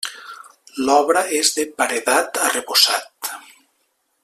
L'obra 0.87 1.21
és 1.41 1.51
de 1.59 1.67
paredat 1.81 2.41
arrebossat. 2.47 3.33